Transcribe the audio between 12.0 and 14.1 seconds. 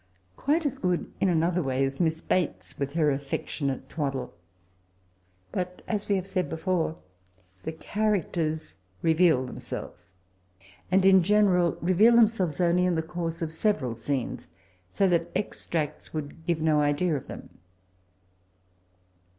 themselves only in the course of severd